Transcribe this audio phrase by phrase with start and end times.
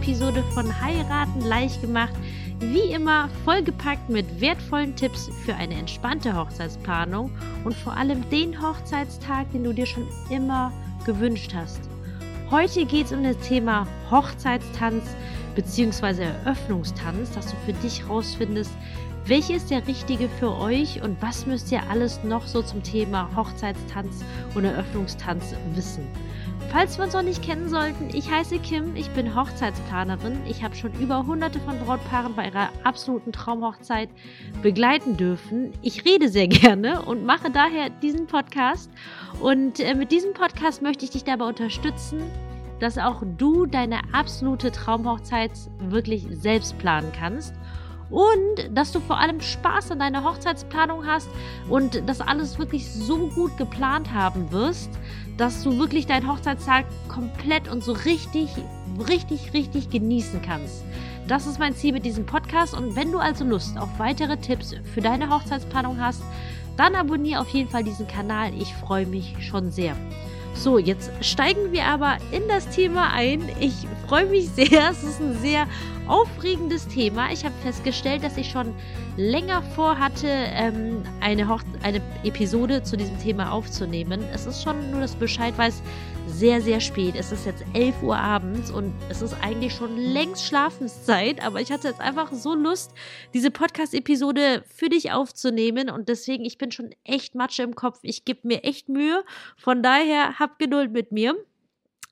[0.00, 2.14] Episode von Heiraten leicht gemacht.
[2.58, 7.30] Wie immer vollgepackt mit wertvollen Tipps für eine entspannte Hochzeitsplanung
[7.64, 10.72] und vor allem den Hochzeitstag, den du dir schon immer
[11.04, 11.80] gewünscht hast.
[12.50, 15.04] Heute geht es um das Thema Hochzeitstanz
[15.54, 16.22] bzw.
[16.22, 18.72] Eröffnungstanz, dass du für dich rausfindest,
[19.26, 23.28] welcher ist der richtige für euch und was müsst ihr alles noch so zum Thema
[23.36, 24.24] Hochzeitstanz
[24.54, 26.06] und Eröffnungstanz wissen?
[26.72, 30.38] Falls wir uns noch nicht kennen sollten, ich heiße Kim, ich bin Hochzeitsplanerin.
[30.48, 34.08] Ich habe schon über hunderte von Brautpaaren bei ihrer absoluten Traumhochzeit
[34.62, 35.72] begleiten dürfen.
[35.82, 38.88] Ich rede sehr gerne und mache daher diesen Podcast.
[39.40, 42.22] Und äh, mit diesem Podcast möchte ich dich dabei unterstützen,
[42.78, 47.52] dass auch du deine absolute Traumhochzeit wirklich selbst planen kannst
[48.10, 51.28] und dass du vor allem Spaß an deiner Hochzeitsplanung hast
[51.68, 54.90] und das alles wirklich so gut geplant haben wirst,
[55.36, 58.50] dass du wirklich deinen Hochzeitstag komplett und so richtig,
[59.08, 60.84] richtig, richtig genießen kannst.
[61.28, 64.74] Das ist mein Ziel mit diesem Podcast und wenn du also Lust auf weitere Tipps
[64.92, 66.22] für deine Hochzeitsplanung hast,
[66.76, 68.52] dann abonniere auf jeden Fall diesen Kanal.
[68.58, 69.96] Ich freue mich schon sehr.
[70.54, 73.48] So, jetzt steigen wir aber in das Thema ein.
[73.60, 74.68] Ich freue mich sehr.
[74.90, 75.66] Es ist ein sehr
[76.06, 77.30] aufregendes Thema.
[77.32, 78.74] Ich habe festgestellt, dass ich schon
[79.16, 81.46] länger vorhatte, ähm, eine,
[81.82, 84.22] eine Episode zu diesem Thema aufzunehmen.
[84.34, 85.82] Es ist schon nur, dass Bescheid weiß,
[86.30, 87.14] sehr, sehr spät.
[87.16, 91.70] Es ist jetzt 11 Uhr abends und es ist eigentlich schon längst Schlafenszeit, aber ich
[91.72, 92.92] hatte jetzt einfach so Lust,
[93.34, 97.98] diese Podcast-Episode für dich aufzunehmen und deswegen, ich bin schon echt Matsche im Kopf.
[98.02, 99.24] Ich gebe mir echt Mühe.
[99.56, 101.34] Von daher, hab Geduld mit mir.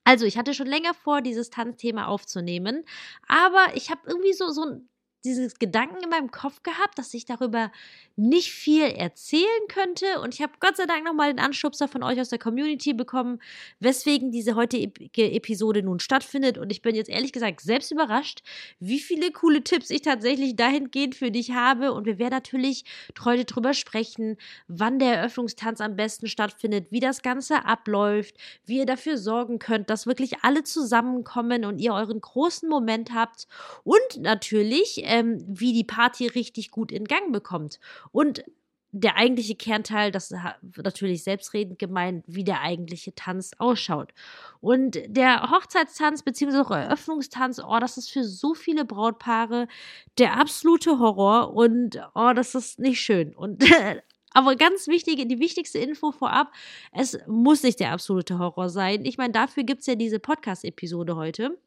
[0.04, 2.84] Also, ich hatte schon länger vor, dieses Tanzthema aufzunehmen,
[3.26, 4.88] aber ich habe irgendwie so, so ein
[5.24, 7.72] dieses Gedanken in meinem Kopf gehabt, dass ich darüber
[8.18, 10.20] nicht viel erzählen könnte.
[10.20, 13.40] Und ich habe Gott sei Dank nochmal den Anschubser von euch aus der Community bekommen,
[13.78, 16.58] weswegen diese heutige Episode nun stattfindet.
[16.58, 18.42] Und ich bin jetzt ehrlich gesagt selbst überrascht,
[18.80, 21.92] wie viele coole Tipps ich tatsächlich dahingehend für dich habe.
[21.92, 22.84] Und wir werden natürlich
[23.24, 24.36] heute drüber sprechen,
[24.66, 28.34] wann der Eröffnungstanz am besten stattfindet, wie das Ganze abläuft,
[28.66, 33.46] wie ihr dafür sorgen könnt, dass wirklich alle zusammenkommen und ihr euren großen Moment habt.
[33.84, 37.78] Und natürlich, ähm, wie die Party richtig gut in Gang bekommt.
[38.12, 38.44] Und
[38.90, 40.32] der eigentliche Kernteil, das
[40.76, 44.12] natürlich selbstredend gemeint, wie der eigentliche Tanz ausschaut.
[44.60, 46.74] Und der Hochzeitstanz bzw.
[46.74, 49.68] Eröffnungstanz, oh, das ist für so viele Brautpaare
[50.16, 53.34] der absolute Horror und oh, das ist nicht schön.
[53.34, 53.62] Und
[54.32, 56.50] aber ganz wichtige, die wichtigste Info vorab,
[56.92, 59.04] es muss nicht der absolute Horror sein.
[59.04, 61.58] Ich meine, dafür gibt es ja diese Podcast-Episode heute.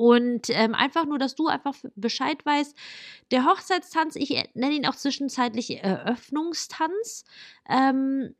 [0.00, 2.74] Und ähm, einfach nur, dass du einfach Bescheid weißt.
[3.32, 7.26] Der Hochzeitstanz, ich nenne ihn auch zwischenzeitlich Eröffnungstanz.
[7.68, 8.34] Ähm,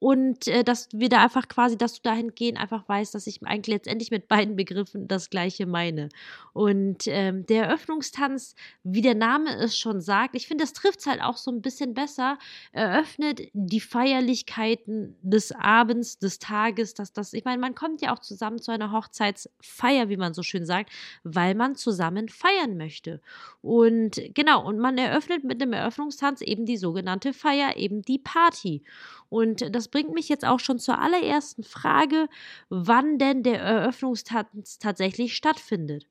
[0.00, 3.42] und äh, dass wir da einfach quasi, dass du dahin gehen, einfach weißt, dass ich
[3.44, 6.08] eigentlich letztendlich mit beiden Begriffen das gleiche meine.
[6.52, 8.54] Und ähm, der Eröffnungstanz,
[8.84, 11.62] wie der Name es schon sagt, ich finde, das trifft es halt auch so ein
[11.62, 12.38] bisschen besser,
[12.72, 18.20] eröffnet die Feierlichkeiten des Abends, des Tages, dass das, ich meine, man kommt ja auch
[18.20, 20.90] zusammen zu einer Hochzeitsfeier, wie man so schön sagt,
[21.24, 23.20] weil man zusammen feiern möchte.
[23.62, 28.84] Und genau, und man eröffnet mit dem Eröffnungstanz eben die sogenannte Feier, eben die Party.
[29.30, 32.28] Und das bringt mich jetzt auch schon zur allerersten Frage,
[32.68, 36.06] wann denn der Eröffnungstanz tatsächlich stattfindet.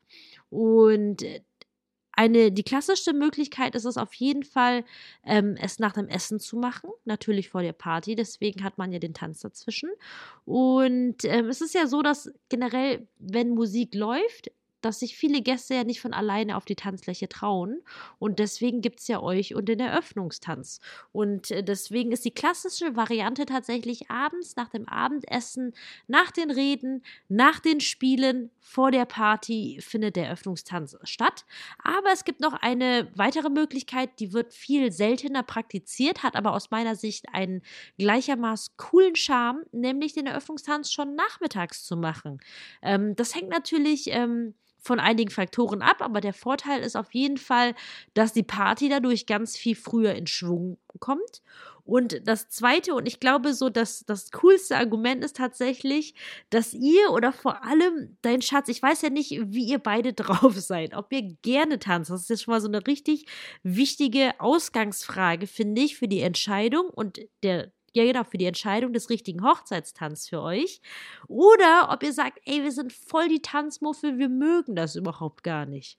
[0.49, 1.23] Und
[2.17, 4.83] eine, die klassischste Möglichkeit ist es auf jeden Fall,
[5.23, 8.97] ähm, es nach dem Essen zu machen, natürlich vor der Party, deswegen hat man ja
[8.97, 9.91] den Tanz dazwischen.
[10.43, 14.49] Und ähm, es ist ja so, dass generell, wenn Musik läuft,
[14.81, 17.81] dass sich viele Gäste ja nicht von alleine auf die Tanzfläche trauen.
[18.19, 20.79] Und deswegen gibt es ja euch und den Eröffnungstanz.
[21.11, 25.73] Und äh, deswegen ist die klassische Variante tatsächlich abends nach dem Abendessen,
[26.07, 31.45] nach den Reden, nach den Spielen, vor der Party findet der Eröffnungstanz statt.
[31.81, 36.69] Aber es gibt noch eine weitere Möglichkeit, die wird viel seltener praktiziert, hat aber aus
[36.69, 37.61] meiner Sicht einen
[37.97, 42.39] gleichermaßen coolen Charme, nämlich den Eröffnungstanz schon nachmittags zu machen.
[42.81, 44.53] Ähm, das hängt natürlich ähm,
[44.87, 47.75] von einigen Faktoren ab, aber der Vorteil ist auf jeden Fall,
[48.13, 51.41] dass die Party dadurch ganz viel früher in Schwung kommt.
[51.87, 56.15] Und das zweite, und ich glaube so, dass das coolste Argument ist tatsächlich,
[56.49, 60.53] dass ihr oder vor allem dein Schatz, ich weiß ja nicht, wie ihr beide drauf
[60.57, 62.11] seid, ob ihr gerne tanzt.
[62.11, 63.25] Das ist jetzt schon mal so eine richtig
[63.63, 69.09] wichtige Ausgangsfrage, finde ich, für die Entscheidung und der ja genau, für die Entscheidung des
[69.09, 70.81] richtigen Hochzeitstanz für euch.
[71.27, 75.65] Oder ob ihr sagt, ey, wir sind voll die Tanzmuffel, wir mögen das überhaupt gar
[75.65, 75.97] nicht.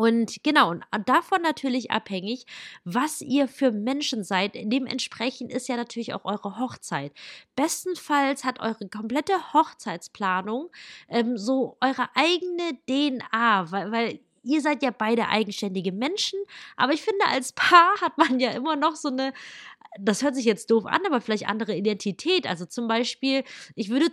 [0.00, 2.46] Und genau, und davon natürlich abhängig,
[2.84, 4.52] was ihr für Menschen seid.
[4.54, 7.12] Dementsprechend ist ja natürlich auch eure Hochzeit.
[7.54, 10.70] Bestenfalls hat eure komplette Hochzeitsplanung
[11.08, 16.38] ähm, so eure eigene DNA, weil, weil ihr seid ja beide eigenständige Menschen,
[16.76, 19.32] aber ich finde, als Paar hat man ja immer noch so eine,
[19.98, 22.46] das hört sich jetzt doof an, aber vielleicht andere Identität.
[22.46, 23.44] Also zum Beispiel,
[23.74, 24.06] ich würde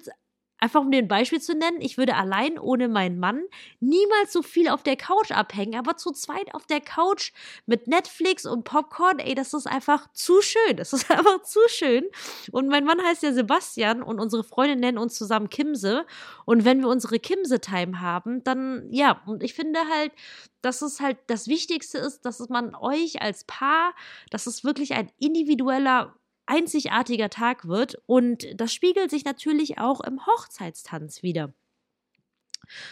[0.60, 3.44] Einfach um dir ein Beispiel zu nennen, ich würde allein ohne meinen Mann
[3.80, 7.32] niemals so viel auf der Couch abhängen, aber zu zweit auf der Couch
[7.68, 10.78] mit Netflix und Popcorn, ey, das ist einfach zu schön.
[10.78, 12.06] Das ist einfach zu schön.
[12.52, 16.06] Und mein Mann heißt ja Sebastian und unsere Freunde nennen uns zusammen Kimse.
[16.46, 20.12] Und wenn wir unsere Kimse-Time haben, dann ja, und ich finde halt,
[20.62, 23.94] dass es halt das Wichtigste ist, dass man euch als Paar,
[24.32, 26.16] dass es wirklich ein individueller
[26.48, 31.54] einzigartiger Tag wird und das spiegelt sich natürlich auch im Hochzeitstanz wieder.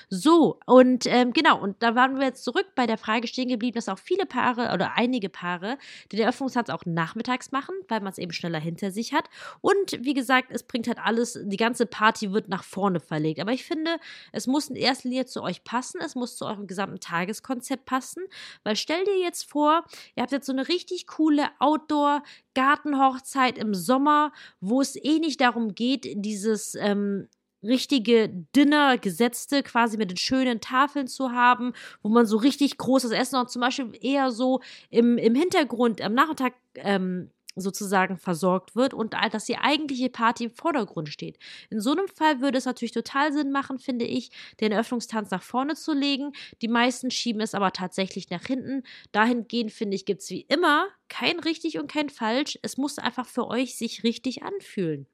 [0.10, 3.75] So, und ähm, genau, und da waren wir jetzt zurück bei der Frage stehen geblieben,
[3.75, 5.77] dass auch viele Paare oder einige Paare
[6.12, 9.30] den Eröffnungstanz auch nachmittags machen, weil man es eben schneller hinter sich hat.
[9.62, 13.39] Und wie gesagt, es bringt halt alles, die ganze Party wird nach vorne verlegt.
[13.39, 13.98] Aber ich finde,
[14.31, 18.24] es muss in erster Linie zu euch passen, es muss zu eurem gesamten Tageskonzept passen,
[18.63, 19.83] weil stell dir jetzt vor,
[20.16, 22.24] ihr habt jetzt so eine richtig coole Outdoor-
[22.56, 27.27] Gartenhochzeit im Sommer, wo es eh nicht darum geht, dieses ähm,
[27.65, 33.12] richtige Dinner gesetzte, quasi mit den schönen Tafeln zu haben, wo man so richtig großes
[33.12, 38.94] Essen und zum Beispiel eher so im, im Hintergrund am Nachmittag ähm, sozusagen versorgt wird
[38.94, 41.39] und dass die eigentliche Party im Vordergrund steht.
[41.69, 44.29] In so einem Fall würde es natürlich total Sinn machen, finde ich,
[44.59, 46.33] den Eröffnungstanz nach vorne zu legen.
[46.62, 48.83] Die meisten schieben es aber tatsächlich nach hinten.
[49.12, 52.59] Dahingehend, finde ich, gibt es wie immer kein richtig und kein falsch.
[52.62, 55.07] Es muss einfach für euch sich richtig anfühlen.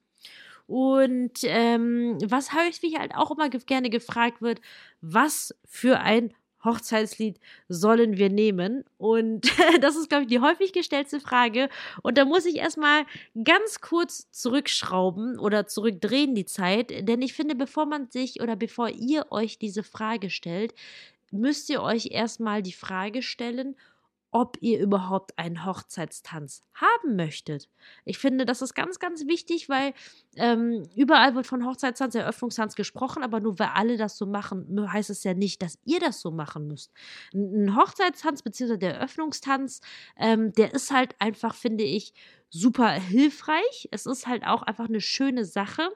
[0.72, 4.62] Und ähm, was häufig halt auch immer gerne gefragt wird,
[5.02, 6.34] was für ein
[6.64, 8.86] Hochzeitslied sollen wir nehmen?
[8.98, 9.52] Und
[9.82, 11.68] das ist, glaube ich, die häufig gestellte Frage.
[12.04, 13.04] Und da muss ich erstmal
[13.44, 17.06] ganz kurz zurückschrauben oder zurückdrehen die Zeit.
[17.06, 20.74] Denn ich finde, bevor man sich oder bevor ihr euch diese Frage stellt,
[21.32, 23.76] müsst ihr euch erstmal die Frage stellen,
[24.32, 27.70] ob ihr überhaupt einen Hochzeitstanz haben möchtet.
[28.06, 29.94] Ich finde, das ist ganz, ganz wichtig, weil
[30.38, 35.10] ähm, überall wird von Hochzeitstanz, Eröffnungstanz gesprochen, aber nur weil alle das so machen, heißt
[35.10, 36.92] es ja nicht, dass ihr das so machen müsst.
[37.34, 38.78] Ein Hochzeitstanz bzw.
[38.78, 39.82] der Eröffnungstanz,
[40.18, 42.14] ähm, der ist halt einfach, finde ich,
[42.50, 43.90] super hilfreich.
[43.92, 45.90] Es ist halt auch einfach eine schöne Sache.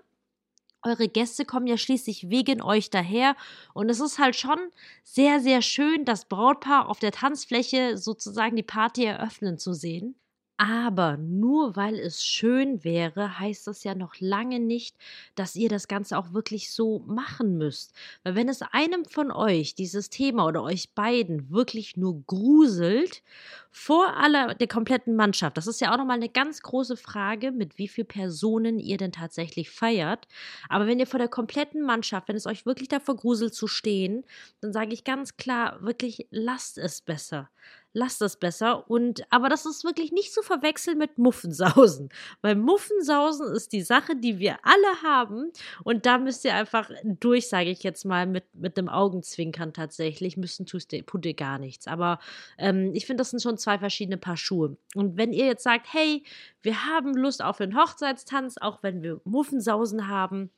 [0.86, 3.36] Eure Gäste kommen ja schließlich wegen euch daher.
[3.74, 4.60] Und es ist halt schon
[5.04, 10.16] sehr, sehr schön, das Brautpaar auf der Tanzfläche sozusagen die Party eröffnen zu sehen.
[10.58, 14.96] Aber nur weil es schön wäre, heißt das ja noch lange nicht,
[15.36, 17.94] dass ihr das Ganze auch wirklich so machen müsst.
[18.24, 23.22] Weil wenn es einem von euch dieses Thema oder euch beiden wirklich nur gruselt,
[23.70, 27.78] vor aller der kompletten Mannschaft, das ist ja auch nochmal eine ganz große Frage, mit
[27.78, 30.26] wie vielen Personen ihr denn tatsächlich feiert.
[30.70, 34.24] Aber wenn ihr vor der kompletten Mannschaft, wenn es euch wirklich davor gruselt zu stehen,
[34.62, 37.50] dann sage ich ganz klar, wirklich lasst es besser
[37.96, 38.90] lasst das besser.
[38.90, 42.10] Und, aber das ist wirklich nicht zu verwechseln mit Muffensausen.
[42.42, 45.52] Weil Muffensausen ist die Sache, die wir alle haben.
[45.84, 50.38] Und da müsst ihr einfach durch, sage ich jetzt mal, mit, mit dem Augenzwinkern tatsächlich.
[50.38, 51.88] Müssen tut ihr gar nichts.
[51.88, 52.20] Aber
[52.58, 54.78] ähm, ich finde, das sind schon zwei verschiedene Paar Schuhe.
[54.94, 56.24] Und wenn ihr jetzt sagt, hey,
[56.62, 60.52] wir haben Lust auf einen Hochzeitstanz, auch wenn wir Muffensausen haben,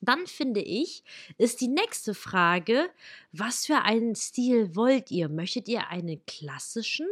[0.00, 1.02] dann finde ich,
[1.38, 2.90] ist die nächste Frage,
[3.32, 5.28] was für einen Stil wollt ihr?
[5.28, 7.08] Möchtet ihr einen klassischen?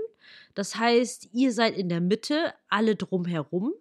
[0.54, 3.72] Das heißt, ihr seid in der Mitte, alle drumherum.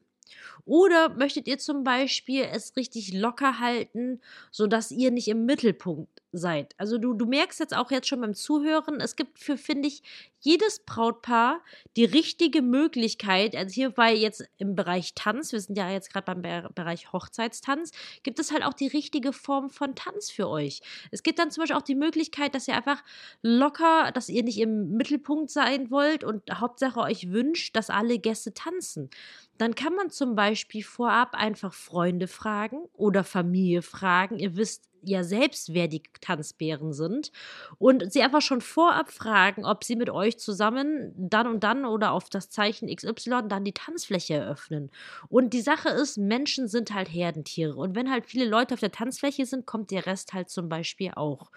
[0.66, 6.74] Oder möchtet ihr zum Beispiel es richtig locker halten, sodass ihr nicht im Mittelpunkt seid?
[6.78, 10.04] Also du, du merkst jetzt auch jetzt schon beim Zuhören, es gibt für, finde ich,
[10.44, 11.62] jedes Brautpaar
[11.96, 16.26] die richtige Möglichkeit, also hier war jetzt im Bereich Tanz, wir sind ja jetzt gerade
[16.34, 16.42] beim
[16.74, 17.92] Bereich Hochzeitstanz,
[18.24, 20.82] gibt es halt auch die richtige Form von Tanz für euch.
[21.12, 23.04] Es gibt dann zum Beispiel auch die Möglichkeit, dass ihr einfach
[23.44, 28.54] locker, dass ihr nicht im Mittelpunkt sein wollt und Hauptsache euch wünscht, dass alle Gäste
[28.54, 29.12] tanzen.
[29.60, 30.51] Dann kann man zum Beispiel
[30.86, 34.38] vorab einfach Freunde fragen oder Familie fragen.
[34.38, 37.32] Ihr wisst ja selbst, wer die Tanzbären sind.
[37.78, 42.12] Und sie einfach schon vorab fragen, ob sie mit euch zusammen dann und dann oder
[42.12, 44.92] auf das Zeichen XY dann die Tanzfläche eröffnen.
[45.30, 47.76] Und die Sache ist, Menschen sind halt Herdentiere.
[47.76, 51.12] Und wenn halt viele Leute auf der Tanzfläche sind, kommt der Rest halt zum Beispiel
[51.16, 51.52] auch.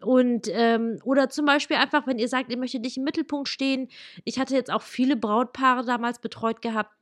[0.00, 3.88] Und ähm, oder zum Beispiel einfach, wenn ihr sagt, ihr möchtet nicht im Mittelpunkt stehen.
[4.24, 6.92] Ich hatte jetzt auch viele Brautpaare damals betreut gehabt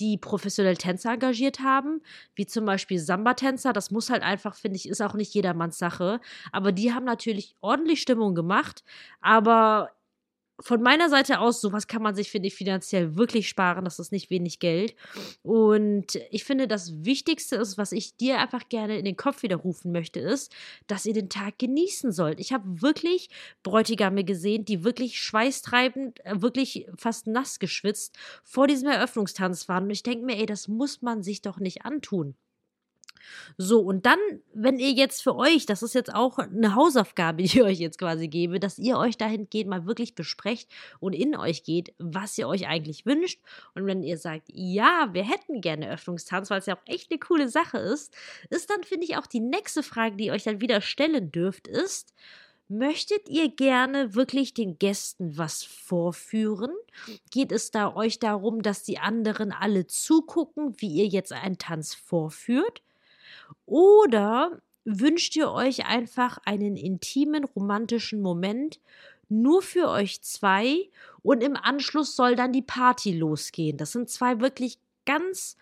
[0.00, 2.02] die professionell Tänzer engagiert haben,
[2.34, 3.72] wie zum Beispiel Samba-Tänzer.
[3.72, 6.20] Das muss halt einfach, finde ich, ist auch nicht jedermanns Sache.
[6.52, 8.82] Aber die haben natürlich ordentlich Stimmung gemacht.
[9.20, 9.90] Aber
[10.60, 13.84] von meiner Seite aus, sowas kann man sich, finde ich, finanziell wirklich sparen.
[13.84, 14.94] Das ist nicht wenig Geld.
[15.42, 19.92] Und ich finde, das Wichtigste ist, was ich dir einfach gerne in den Kopf widerrufen
[19.92, 20.52] möchte, ist,
[20.86, 22.40] dass ihr den Tag genießen sollt.
[22.40, 23.30] Ich habe wirklich
[23.62, 29.84] Bräutigame gesehen, die wirklich schweißtreibend, äh, wirklich fast nass geschwitzt vor diesem Eröffnungstanz waren.
[29.84, 32.34] Und ich denke mir, ey, das muss man sich doch nicht antun.
[33.56, 34.18] So, und dann,
[34.52, 37.98] wenn ihr jetzt für euch, das ist jetzt auch eine Hausaufgabe, die ich euch jetzt
[37.98, 40.70] quasi gebe, dass ihr euch dahingehend mal wirklich besprecht
[41.00, 43.40] und in euch geht, was ihr euch eigentlich wünscht.
[43.74, 47.18] Und wenn ihr sagt, ja, wir hätten gerne Öffnungstanz, weil es ja auch echt eine
[47.18, 48.14] coole Sache ist,
[48.50, 51.68] ist dann, finde ich, auch die nächste Frage, die ihr euch dann wieder stellen dürft,
[51.68, 52.14] ist,
[52.72, 56.70] Möchtet ihr gerne wirklich den Gästen was vorführen?
[57.32, 61.96] Geht es da euch darum, dass die anderen alle zugucken, wie ihr jetzt einen Tanz
[61.96, 62.80] vorführt?
[63.66, 68.80] Oder wünscht ihr euch einfach einen intimen, romantischen Moment
[69.28, 70.88] nur für euch zwei
[71.22, 73.76] und im Anschluss soll dann die Party losgehen?
[73.76, 75.56] Das sind zwei wirklich ganz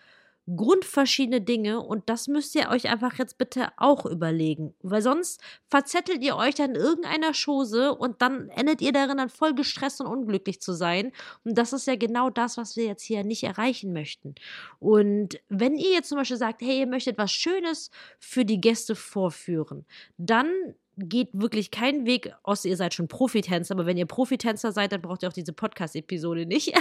[0.55, 6.23] grundverschiedene Dinge und das müsst ihr euch einfach jetzt bitte auch überlegen, weil sonst verzettelt
[6.23, 10.07] ihr euch dann in irgendeiner Chose und dann endet ihr darin dann voll gestresst und
[10.07, 11.11] unglücklich zu sein
[11.43, 14.35] und das ist ja genau das, was wir jetzt hier nicht erreichen möchten.
[14.79, 18.95] Und wenn ihr jetzt zum Beispiel sagt, hey, ihr möchtet was Schönes für die Gäste
[18.95, 19.85] vorführen,
[20.17, 20.47] dann
[20.99, 25.01] geht wirklich keinen Weg, außer ihr seid schon Profitänzer, aber wenn ihr Profitänzer seid, dann
[25.01, 26.73] braucht ihr auch diese Podcast-Episode nicht.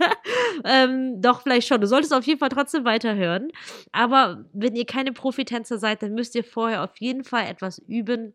[0.64, 1.80] ähm, doch, vielleicht schon.
[1.80, 3.50] Du solltest auf jeden Fall trotzdem weiterhören.
[3.92, 8.34] Aber wenn ihr keine Profitänzer seid, dann müsst ihr vorher auf jeden Fall etwas üben,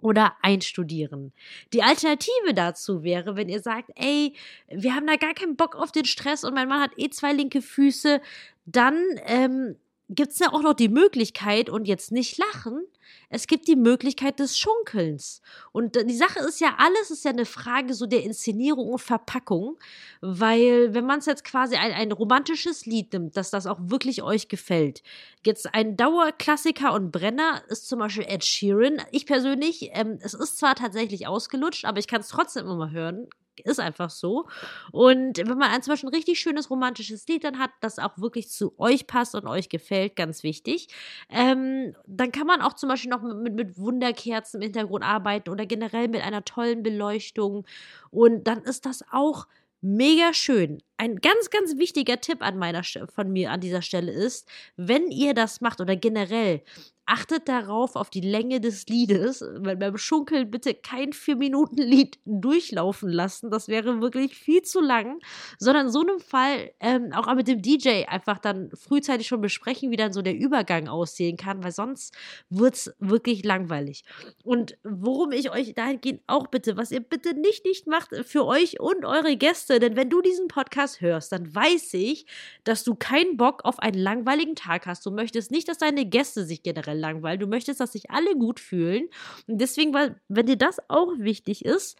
[0.00, 1.32] oder einstudieren.
[1.72, 4.34] Die Alternative dazu wäre, wenn ihr sagt, ey,
[4.68, 7.32] wir haben da gar keinen Bock auf den Stress und mein Mann hat eh zwei
[7.32, 8.20] linke Füße,
[8.66, 9.76] dann ähm,
[10.08, 12.84] gibt es ja auch noch die Möglichkeit, und jetzt nicht lachen,
[13.28, 15.40] es gibt die Möglichkeit des Schunkelns.
[15.72, 19.78] Und die Sache ist ja, alles ist ja eine Frage so der Inszenierung und Verpackung,
[20.20, 24.22] weil wenn man es jetzt quasi ein, ein romantisches Lied nimmt, dass das auch wirklich
[24.22, 25.02] euch gefällt.
[25.44, 29.02] Jetzt ein Dauerklassiker und Brenner ist zum Beispiel Ed Sheeran.
[29.10, 33.28] Ich persönlich, ähm, es ist zwar tatsächlich ausgelutscht, aber ich kann es trotzdem immer hören
[33.60, 34.46] ist einfach so.
[34.92, 38.18] Und wenn man ein, zum Beispiel ein richtig schönes romantisches Lied dann hat, das auch
[38.18, 40.88] wirklich zu euch passt und euch gefällt, ganz wichtig,
[41.30, 45.66] ähm, dann kann man auch zum Beispiel noch mit, mit Wunderkerzen im Hintergrund arbeiten oder
[45.66, 47.66] generell mit einer tollen Beleuchtung.
[48.10, 49.46] Und dann ist das auch
[49.80, 50.82] mega schön.
[50.96, 55.34] Ein ganz, ganz wichtiger Tipp an meiner von mir an dieser Stelle ist, wenn ihr
[55.34, 56.62] das macht oder generell,
[57.06, 63.50] achtet darauf auf die Länge des Liedes, weil beim Schunkeln bitte kein 4-Minuten-Lied durchlaufen lassen.
[63.50, 65.20] Das wäre wirklich viel zu lang,
[65.58, 69.90] sondern in so einem Fall ähm, auch mit dem DJ einfach dann frühzeitig schon besprechen,
[69.92, 72.12] wie dann so der Übergang aussehen kann, weil sonst
[72.50, 74.04] wird es wirklich langweilig.
[74.42, 78.80] Und worum ich euch dahingehend auch bitte, was ihr bitte nicht, nicht macht für euch
[78.80, 82.26] und eure Gäste, denn wenn du diesen Podcast hörst, dann weiß ich,
[82.64, 85.06] dass du keinen Bock auf einen langweiligen Tag hast.
[85.06, 87.40] Du möchtest nicht, dass deine Gäste sich generell langweilen.
[87.40, 89.08] Du möchtest, dass sich alle gut fühlen.
[89.46, 91.96] Und deswegen, weil, wenn dir das auch wichtig ist,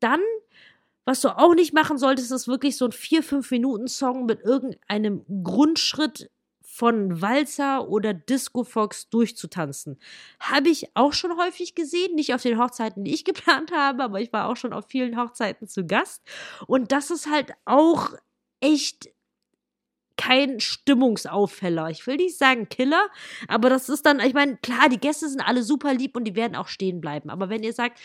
[0.00, 0.20] dann
[1.06, 6.30] was du auch nicht machen solltest, ist wirklich so ein 4-5-Minuten-Song mit irgendeinem Grundschritt
[6.62, 9.98] von Walzer oder Disco Fox durchzutanzen.
[10.38, 14.20] Habe ich auch schon häufig gesehen, nicht auf den Hochzeiten, die ich geplant habe, aber
[14.20, 16.22] ich war auch schon auf vielen Hochzeiten zu Gast.
[16.66, 18.10] Und das ist halt auch
[18.60, 19.10] echt
[20.20, 21.88] kein Stimmungsauffäller.
[21.88, 23.08] Ich will nicht sagen Killer,
[23.48, 26.36] aber das ist dann, ich meine, klar, die Gäste sind alle super lieb und die
[26.36, 27.30] werden auch stehen bleiben.
[27.30, 27.98] Aber wenn ihr sagt,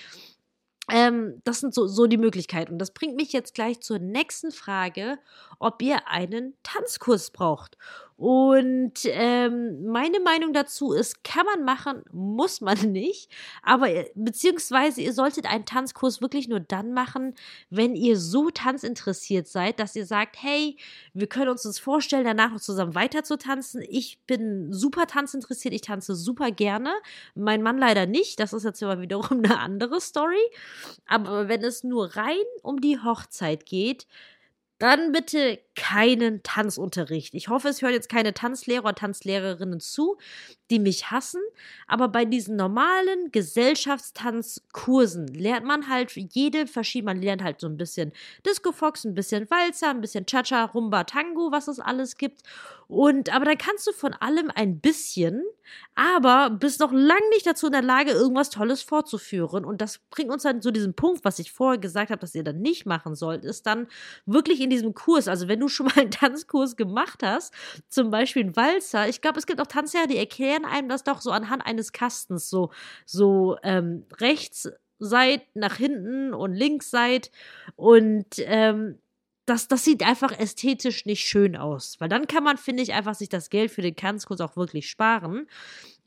[0.90, 2.74] ähm, das sind so, so die Möglichkeiten.
[2.74, 5.18] Und das bringt mich jetzt gleich zur nächsten Frage,
[5.60, 7.78] ob ihr einen Tanzkurs braucht.
[8.18, 13.30] Und ähm, meine Meinung dazu ist, kann man machen, muss man nicht.
[13.62, 17.36] Aber äh, beziehungsweise ihr solltet einen Tanzkurs wirklich nur dann machen,
[17.70, 20.78] wenn ihr so tanzinteressiert seid, dass ihr sagt, hey,
[21.14, 23.84] wir können uns das vorstellen, danach noch zusammen weiter zu tanzen.
[23.90, 26.94] Ich bin super tanzinteressiert, ich tanze super gerne.
[27.36, 28.40] Mein Mann leider nicht.
[28.40, 30.40] Das ist jetzt aber wiederum eine andere Story.
[31.06, 34.08] Aber wenn es nur rein um die Hochzeit geht,
[34.80, 37.34] dann bitte keinen Tanzunterricht.
[37.34, 40.18] Ich hoffe, es hören jetzt keine Tanzlehrer oder Tanzlehrerinnen zu,
[40.72, 41.42] die mich hassen.
[41.88, 47.78] Aber bei diesen normalen Gesellschaftstanzkursen lernt man halt jede verschiedene, man lernt halt so ein
[47.78, 48.12] bisschen
[48.46, 52.42] Disco Fox, ein bisschen Walzer, ein bisschen Cha-Cha, Rumba, Tango, was es alles gibt.
[52.88, 55.44] Und, aber dann kannst du von allem ein bisschen,
[55.96, 59.66] aber bist noch lange nicht dazu in der Lage, irgendwas Tolles vorzuführen.
[59.66, 62.44] Und das bringt uns dann zu diesem Punkt, was ich vorher gesagt habe, dass ihr
[62.44, 63.88] dann nicht machen sollt, ist dann
[64.28, 67.54] wirklich in diesem Kurs, also wenn du du schon mal einen Tanzkurs gemacht hast,
[67.90, 71.22] zum Beispiel ein Walzer, ich glaube, es gibt auch Tanzlehrer, die erklären einem das doch
[71.22, 72.72] so anhand eines Kastens, so,
[73.06, 74.70] so ähm, rechts
[75.00, 77.32] seid, nach hinten und links seid.
[77.76, 79.00] Und ähm,
[79.46, 81.96] das, das sieht einfach ästhetisch nicht schön aus.
[82.00, 84.90] Weil dann kann man, finde ich, einfach sich das Geld für den Tanzkurs auch wirklich
[84.90, 85.48] sparen.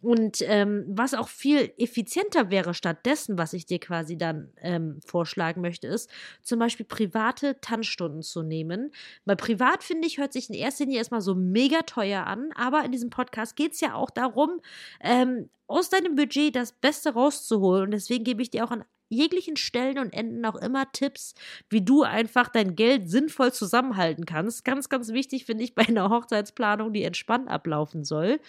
[0.00, 5.60] Und ähm, was auch viel effizienter wäre stattdessen, was ich dir quasi dann ähm, vorschlagen
[5.60, 6.08] möchte, ist
[6.42, 8.92] zum Beispiel private Tanzstunden zu nehmen.
[9.24, 12.84] Weil privat, finde ich, hört sich in erster Linie erstmal so mega teuer an, aber
[12.84, 14.60] in diesem Podcast geht es ja auch darum,
[15.00, 17.84] ähm, aus deinem Budget das Beste rauszuholen.
[17.84, 21.34] Und deswegen gebe ich dir auch an jeglichen Stellen und Enden auch immer Tipps,
[21.70, 24.64] wie du einfach dein Geld sinnvoll zusammenhalten kannst.
[24.64, 28.40] Ganz, ganz wichtig finde ich bei einer Hochzeitsplanung, die entspannt ablaufen soll.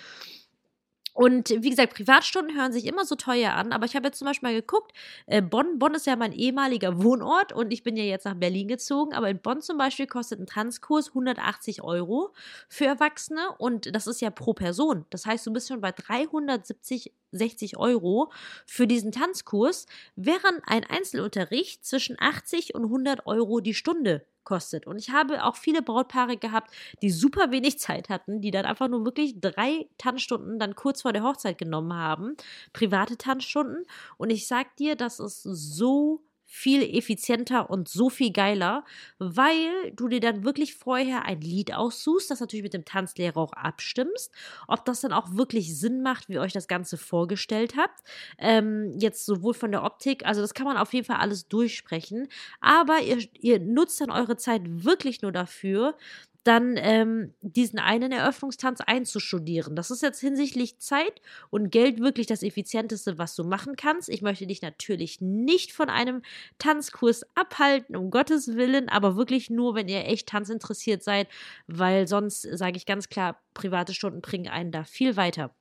[1.14, 4.28] Und wie gesagt, Privatstunden hören sich immer so teuer an, aber ich habe jetzt zum
[4.28, 4.94] Beispiel mal geguckt,
[5.28, 8.68] äh, Bonn, Bonn ist ja mein ehemaliger Wohnort und ich bin ja jetzt nach Berlin
[8.68, 12.34] gezogen, aber in Bonn zum Beispiel kostet ein Tanzkurs 180 Euro
[12.68, 15.06] für Erwachsene und das ist ja pro Person.
[15.10, 18.32] Das heißt, du bist schon bei 370 60 Euro
[18.66, 19.86] für diesen Tanzkurs,
[20.16, 24.88] während ein Einzelunterricht zwischen 80 und 100 Euro die Stunde kostet.
[24.88, 28.88] Und ich habe auch viele Brautpaare gehabt, die super wenig Zeit hatten, die dann einfach
[28.88, 32.36] nur wirklich drei Tanzstunden dann kurz vor der Hochzeit genommen haben,
[32.74, 33.86] private Tanzstunden.
[34.18, 38.84] Und ich sag dir, das ist so viel effizienter und so viel geiler,
[39.20, 43.54] weil du dir dann wirklich vorher ein Lied aussuchst, das natürlich mit dem Tanzlehrer auch
[43.54, 44.34] abstimmst,
[44.68, 48.02] ob das dann auch wirklich Sinn macht, wie euch das Ganze vorgestellt habt.
[48.40, 52.28] Ähm, jetzt sowohl von der Optik, also das kann man auf jeden Fall alles durchsprechen,
[52.62, 55.96] aber ihr, ihr nutzt dann eure Zeit wirklich nur dafür,
[56.44, 59.76] dann ähm, diesen einen Eröffnungstanz einzustudieren.
[59.76, 64.10] Das ist jetzt hinsichtlich Zeit und Geld wirklich das Effizienteste, was du machen kannst.
[64.10, 66.22] Ich möchte dich natürlich nicht von einem
[66.58, 71.28] Tanzkurs abhalten, um Gottes Willen, aber wirklich nur, wenn ihr echt tanzinteressiert seid,
[71.68, 75.54] weil sonst sage ich ganz klar, private Stunden bringen einen da viel weiter.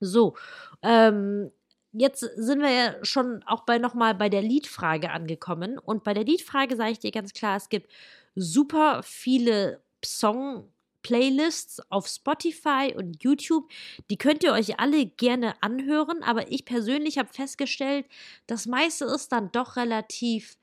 [0.00, 0.36] So,
[0.82, 1.50] ähm,
[1.92, 5.78] jetzt sind wir ja schon auch bei nochmal bei der Liedfrage angekommen.
[5.78, 7.90] Und bei der Liedfrage sage ich dir ganz klar, es gibt
[8.34, 10.68] super viele Song
[11.02, 13.68] Playlists auf Spotify und YouTube.
[14.08, 18.06] Die könnt ihr euch alle gerne anhören, aber ich persönlich habe festgestellt,
[18.46, 20.56] das meiste ist dann doch relativ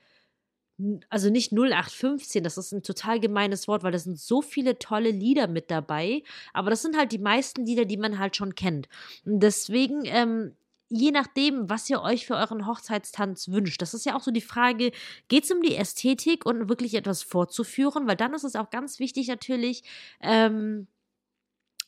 [1.10, 5.12] also nicht 0815, das ist ein total gemeines Wort, weil da sind so viele tolle
[5.12, 8.88] Lieder mit dabei, aber das sind halt die meisten Lieder, die man halt schon kennt.
[9.26, 10.56] Und deswegen ähm,
[10.90, 13.82] je nachdem, was ihr euch für euren Hochzeitstanz wünscht.
[13.82, 14.92] Das ist ja auch so die Frage,
[15.28, 18.08] geht es um die Ästhetik und wirklich etwas vorzuführen?
[18.08, 19.84] Weil dann ist es auch ganz wichtig natürlich,
[20.22, 20.88] ähm,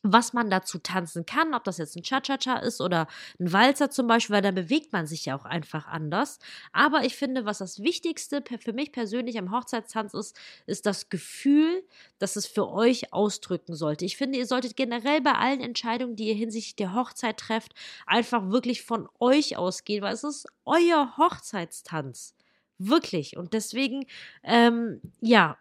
[0.04, 3.08] was man dazu tanzen kann, ob das jetzt ein Cha-Cha-Cha ist oder
[3.40, 6.40] ein Walzer zum Beispiel, weil dann bewegt man sich ja auch einfach anders.
[6.72, 10.36] Aber ich finde, was das Wichtigste für mich persönlich am Hochzeitstanz ist,
[10.66, 11.84] ist das Gefühl,
[12.18, 14.06] dass es für euch ausdrücken sollte.
[14.06, 17.74] Ich finde, ihr solltet generell bei allen Entscheidungen, die ihr hinsichtlich der Hochzeit trefft,
[18.08, 22.34] einfach wirklich von euch ausgehen, weil es ist euer Hochzeitstanz.
[22.80, 23.38] Wirklich.
[23.38, 24.08] Und deswegen,
[24.44, 25.58] ähm, ja,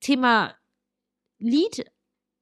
[0.00, 0.56] Thema
[1.38, 1.84] Lied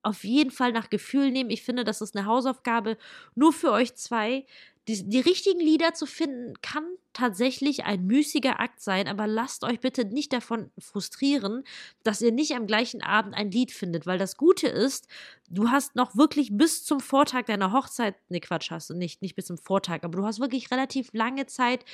[0.02, 1.50] auf jeden Fall nach Gefühl nehmen.
[1.50, 2.96] Ich finde, das ist eine Hausaufgabe
[3.34, 4.46] nur für euch zwei.
[4.88, 9.78] Die, die, richtigen Lieder zu finden, kann tatsächlich ein müßiger Akt sein, aber lasst euch
[9.78, 11.62] bitte nicht davon frustrieren,
[12.02, 15.06] dass ihr nicht am gleichen Abend ein Lied findet, weil das Gute ist,
[15.48, 19.36] du hast noch wirklich bis zum Vortag deiner Hochzeit, ne Quatsch, hast du nicht, nicht
[19.36, 21.84] bis zum Vortag, aber du hast wirklich relativ lange Zeit,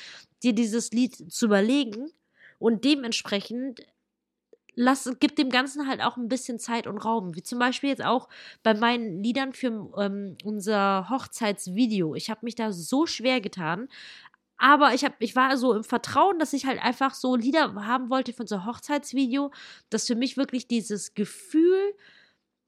[0.42, 2.10] dir dieses Lied zu überlegen
[2.58, 3.82] und dementsprechend
[4.78, 7.34] lass, gib dem Ganzen halt auch ein bisschen Zeit und Raum.
[7.34, 8.28] Wie zum Beispiel jetzt auch
[8.62, 12.14] bei meinen Liedern für ähm, unser Hochzeitsvideo.
[12.14, 13.88] Ich habe mich da so schwer getan.
[14.56, 18.10] Aber ich, hab, ich war so im Vertrauen, dass ich halt einfach so Lieder haben
[18.10, 19.52] wollte für unser Hochzeitsvideo,
[19.90, 21.94] dass für mich wirklich dieses Gefühl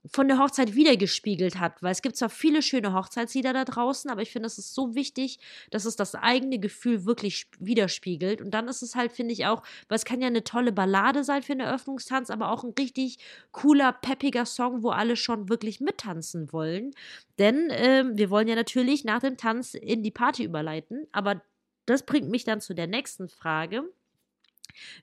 [0.07, 1.83] von der Hochzeit wiedergespiegelt hat.
[1.83, 4.95] Weil es gibt zwar viele schöne Hochzeitslieder da draußen, aber ich finde, es ist so
[4.95, 5.39] wichtig,
[5.71, 8.41] dass es das eigene Gefühl wirklich widerspiegelt.
[8.41, 11.23] Und dann ist es halt, finde ich auch, weil es kann ja eine tolle Ballade
[11.25, 13.19] sein für einen Eröffnungstanz, aber auch ein richtig
[13.53, 16.93] cooler, peppiger Song, wo alle schon wirklich mittanzen wollen.
[17.39, 21.07] Denn äh, wir wollen ja natürlich nach dem Tanz in die Party überleiten.
[21.13, 21.43] Aber
[21.87, 23.85] das bringt mich dann zu der nächsten Frage.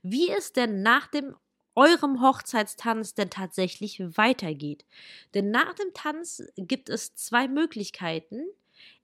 [0.02, 1.36] Wie ist denn nach dem
[1.78, 4.86] eurem Hochzeitstanz denn tatsächlich weitergeht.
[5.36, 8.42] Denn nach dem Tanz gibt es zwei Möglichkeiten.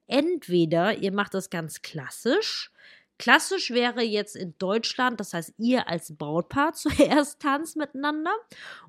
[0.08, 2.72] Entweder ihr macht das ganz klassisch,
[3.18, 8.34] Klassisch wäre jetzt in Deutschland, das heißt, ihr als Brautpaar zuerst tanzt miteinander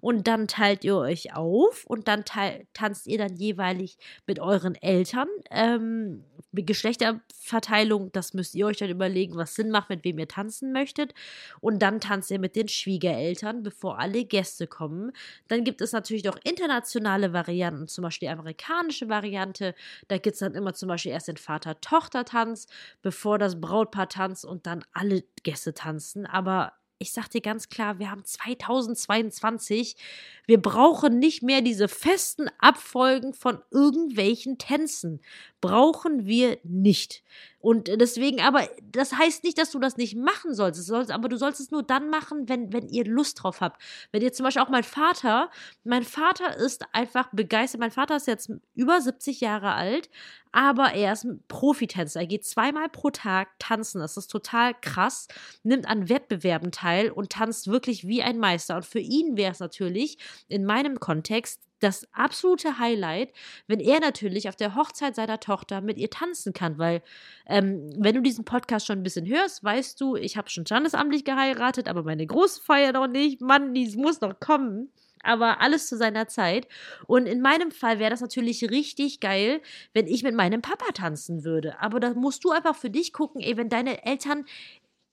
[0.01, 5.27] und dann teilt ihr euch auf und dann tanzt ihr dann jeweilig mit euren Eltern.
[5.51, 6.23] Ähm,
[6.63, 11.13] Geschlechterverteilung, das müsst ihr euch dann überlegen, was Sinn macht, mit wem ihr tanzen möchtet.
[11.59, 15.11] Und dann tanzt ihr mit den Schwiegereltern, bevor alle Gäste kommen.
[15.47, 19.75] Dann gibt es natürlich noch internationale Varianten, zum Beispiel die amerikanische Variante.
[20.07, 22.67] Da gibt es dann immer zum Beispiel erst den Vater-Tochter-Tanz,
[23.01, 26.25] bevor das Brautpaar tanzt und dann alle Gäste tanzen.
[26.25, 29.97] Aber ich sag dir ganz klar, wir haben 2022.
[30.45, 35.21] Wir brauchen nicht mehr diese festen Abfolgen von irgendwelchen Tänzen.
[35.59, 37.23] Brauchen wir nicht.
[37.65, 40.85] Und deswegen, aber das heißt nicht, dass du das nicht machen sollst.
[40.85, 43.81] sollst aber du sollst es nur dann machen, wenn, wenn ihr Lust drauf habt.
[44.11, 45.49] Wenn ihr zum Beispiel auch mein Vater,
[45.83, 47.81] mein Vater ist einfach begeistert.
[47.81, 50.11] Mein Vater ist jetzt über 70 Jahre alt,
[50.51, 52.19] aber er ist ein Profitänzer.
[52.19, 53.99] Er geht zweimal pro Tag tanzen.
[53.99, 55.27] Das ist total krass.
[55.63, 58.75] Nimmt an Wettbewerben teil und tanzt wirklich wie ein Meister.
[58.75, 63.33] Und für ihn wäre es natürlich in meinem Kontext das absolute Highlight,
[63.67, 67.01] wenn er natürlich auf der Hochzeit seiner Tochter mit ihr tanzen kann, weil
[67.47, 71.25] ähm, wenn du diesen Podcast schon ein bisschen hörst, weißt du, ich habe schon standesamtlich
[71.25, 73.41] geheiratet, aber meine Großfeier noch nicht.
[73.41, 74.89] Mann, die muss noch kommen
[75.25, 76.67] aber alles zu seiner Zeit.
[77.07, 79.61] Und in meinem Fall wäre das natürlich richtig geil,
[79.93, 81.79] wenn ich mit meinem Papa tanzen würde.
[81.81, 84.45] Aber da musst du einfach für dich gucken, ey, wenn deine Eltern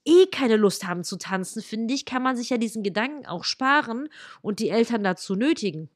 [0.05, 3.44] eh keine Lust haben zu tanzen, finde ich, kann man sich ja diesen Gedanken auch
[3.44, 4.09] sparen
[4.42, 5.88] und die Eltern dazu nötigen.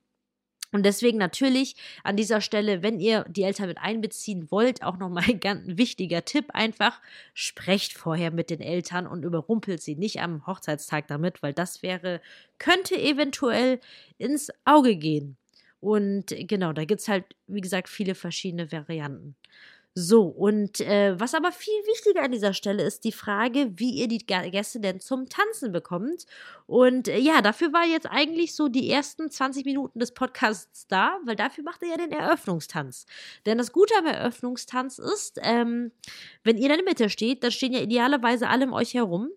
[0.73, 5.25] Und deswegen natürlich an dieser Stelle, wenn ihr die Eltern mit einbeziehen wollt, auch nochmal
[5.29, 7.01] ein ganz wichtiger Tipp einfach,
[7.35, 12.21] sprecht vorher mit den Eltern und überrumpelt sie nicht am Hochzeitstag damit, weil das wäre,
[12.59, 13.81] könnte eventuell
[14.19, 15.37] ins Auge gehen.
[15.81, 19.37] Und genau, da gibt es halt, wie gesagt, viele verschiedene Varianten.
[19.99, 24.09] So, und äh, was aber viel wichtiger an dieser Stelle ist die Frage, wie ihr
[24.09, 26.27] die Gäste denn zum Tanzen bekommt.
[26.67, 31.19] Und äh, ja, dafür war jetzt eigentlich so die ersten 20 Minuten des Podcasts da,
[31.25, 33.07] weil dafür macht ihr ja den Eröffnungstanz.
[33.47, 35.93] Denn das Gute am Eröffnungstanz ist, ähm,
[36.45, 39.31] wenn ihr in der Mitte steht, dann stehen ja idealerweise alle um euch herum.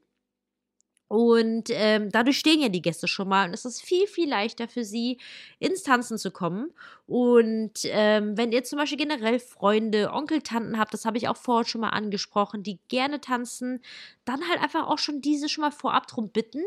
[1.10, 4.68] Und ähm, dadurch stehen ja die Gäste schon mal und es ist viel, viel leichter
[4.68, 5.18] für sie,
[5.58, 6.72] ins Tanzen zu kommen.
[7.08, 11.36] Und ähm, wenn ihr zum Beispiel generell Freunde, Onkel, Tanten habt, das habe ich auch
[11.36, 13.82] vorher schon mal angesprochen, die gerne tanzen,
[14.26, 16.62] dann halt einfach auch schon diese schon mal vorab drum bitten,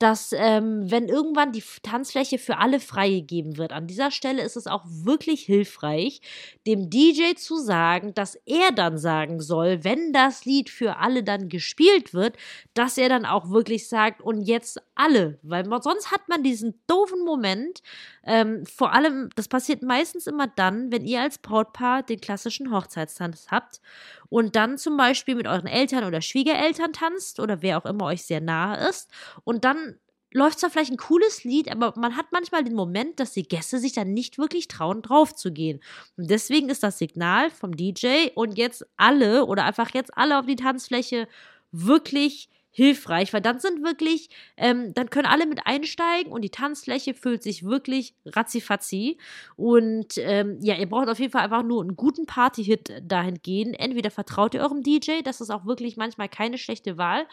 [0.00, 4.66] dass ähm, wenn irgendwann die Tanzfläche für alle freigegeben wird, an dieser Stelle ist es
[4.66, 6.20] auch wirklich hilfreich,
[6.66, 11.48] dem DJ zu sagen, dass er dann sagen soll, wenn das Lied für alle dann
[11.48, 12.36] gespielt wird,
[12.74, 16.80] dass er dann auch wirklich wirklich sagt, und jetzt alle, weil sonst hat man diesen
[16.86, 17.82] doofen Moment,
[18.24, 23.46] ähm, vor allem, das passiert meistens immer dann, wenn ihr als Brautpaar den klassischen Hochzeitstanz
[23.50, 23.80] habt
[24.28, 28.24] und dann zum Beispiel mit euren Eltern oder Schwiegereltern tanzt oder wer auch immer euch
[28.24, 29.10] sehr nahe ist
[29.44, 29.96] und dann
[30.36, 33.78] läuft zwar vielleicht ein cooles Lied, aber man hat manchmal den Moment, dass die Gäste
[33.78, 35.80] sich dann nicht wirklich trauen, drauf zu gehen.
[36.16, 40.46] Und deswegen ist das Signal vom DJ und jetzt alle oder einfach jetzt alle auf
[40.46, 41.28] die Tanzfläche
[41.70, 47.14] wirklich hilfreich, weil dann sind wirklich, ähm, dann können alle mit einsteigen und die Tanzfläche
[47.14, 49.16] fühlt sich wirklich ratzifatzi.
[49.56, 53.78] Und ähm, ja, ihr braucht auf jeden Fall einfach nur einen guten Party-Hit dahingehend.
[53.78, 57.26] Entweder vertraut ihr eurem DJ, das ist auch wirklich manchmal keine schlechte Wahl.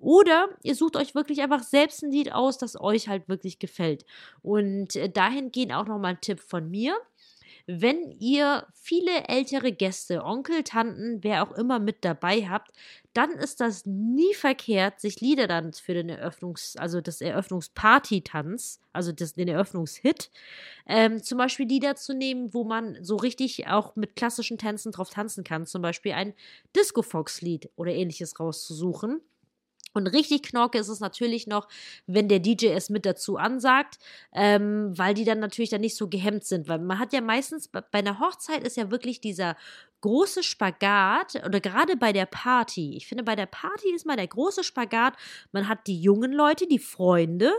[0.00, 4.04] Oder ihr sucht euch wirklich einfach selbst ein Lied aus, das euch halt wirklich gefällt.
[4.42, 6.96] Und äh, dahingehend auch nochmal ein Tipp von mir
[7.78, 12.72] wenn ihr viele ältere Gäste, Onkel, Tanten, wer auch immer mit dabei habt,
[13.12, 19.12] dann ist das nie verkehrt, sich Lieder dann für den Eröffnungs-, also das Eröffnungsparty-Tanz, also
[19.12, 20.30] das, den Eröffnungshit,
[20.86, 25.10] ähm, zum Beispiel Lieder zu nehmen, wo man so richtig auch mit klassischen Tänzen drauf
[25.10, 25.66] tanzen kann.
[25.66, 26.34] Zum Beispiel ein
[26.74, 29.20] Disco-Fox-Lied oder ähnliches rauszusuchen.
[29.92, 31.68] Und richtig knorke ist es natürlich noch,
[32.06, 33.98] wenn der DJ es mit dazu ansagt,
[34.32, 36.68] ähm, weil die dann natürlich dann nicht so gehemmt sind.
[36.68, 39.56] Weil man hat ja meistens, bei einer Hochzeit ist ja wirklich dieser
[40.00, 42.96] große Spagat oder gerade bei der Party.
[42.96, 45.14] Ich finde, bei der Party ist mal der große Spagat.
[45.52, 47.52] Man hat die jungen Leute, die Freunde,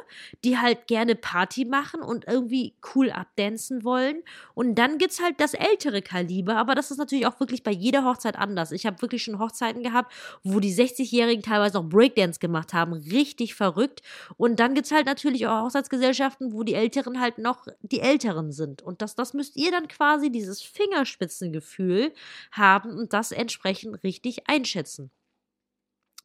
[0.44, 4.24] die halt gerne Party machen und irgendwie cool abdancen wollen.
[4.54, 7.72] Und dann gibt es halt das ältere Kaliber, aber das ist natürlich auch wirklich bei
[7.72, 8.72] jeder Hochzeit anders.
[8.72, 10.12] Ich habe wirklich schon Hochzeiten gehabt,
[10.44, 12.94] wo die 60-Jährigen teilweise auch Breakdance gemacht haben.
[12.94, 14.02] Richtig verrückt.
[14.38, 18.52] Und dann gibt es halt natürlich auch Hochzeitsgesellschaften, wo die Älteren halt noch die Älteren
[18.52, 18.82] sind.
[18.82, 22.14] Und das, das müsst ihr dann quasi, dieses Fingerspitzengefühl,
[22.52, 25.12] haben und das entsprechend richtig einschätzen.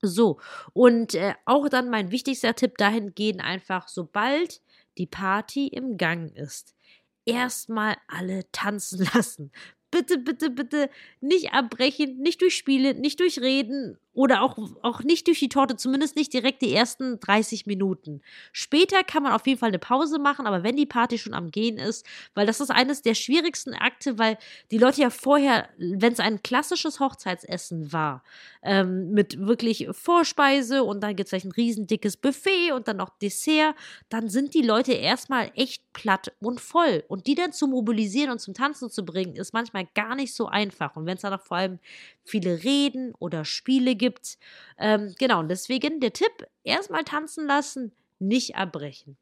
[0.03, 0.38] So,
[0.73, 4.61] und äh, auch dann mein wichtigster Tipp dahingehend einfach, sobald
[4.99, 6.75] die Party im Gang ist,
[7.25, 9.53] erstmal alle tanzen lassen.
[9.90, 10.90] Bitte, bitte, bitte
[11.21, 15.77] nicht abbrechen, nicht durch Spiele, nicht durch Reden oder auch, auch nicht durch die Torte,
[15.77, 18.23] zumindest nicht direkt die ersten 30 Minuten.
[18.51, 21.51] Später kann man auf jeden Fall eine Pause machen, aber wenn die Party schon am
[21.51, 24.39] Gehen ist, weil das ist eines der schwierigsten Akte, weil
[24.71, 28.25] die Leute ja vorher, wenn es ein klassisches Hochzeitsessen war,
[28.63, 33.75] ähm, mit wirklich Vorspeise und dann gibt es ein riesendickes Buffet und dann noch Dessert,
[34.09, 37.05] dann sind die Leute erstmal echt platt und voll.
[37.09, 40.47] Und die dann zu mobilisieren und zum Tanzen zu bringen, ist manchmal gar nicht so
[40.47, 40.97] einfach.
[40.97, 41.79] Und wenn es dann auch vor allem
[42.25, 44.38] viele Reden oder Spiele gibt, gibt.
[44.79, 49.16] Ähm, genau, und deswegen der Tipp, erstmal tanzen lassen, nicht abbrechen.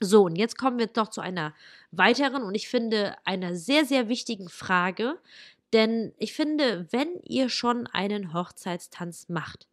[0.00, 1.54] So, und jetzt kommen wir doch zu einer
[1.92, 5.18] weiteren und ich finde einer sehr, sehr wichtigen Frage.
[5.72, 9.68] Denn ich finde, wenn ihr schon einen Hochzeitstanz macht,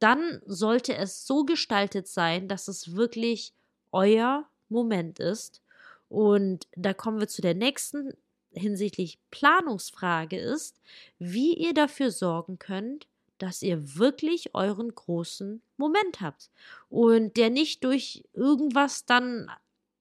[0.00, 3.54] dann sollte es so gestaltet sein, dass es wirklich
[3.92, 5.62] euer Moment ist.
[6.08, 8.12] Und da kommen wir zu der nächsten
[8.52, 10.80] hinsichtlich Planungsfrage ist,
[11.18, 13.06] wie ihr dafür sorgen könnt,
[13.42, 16.50] dass ihr wirklich euren großen Moment habt
[16.88, 19.50] und der nicht durch irgendwas dann,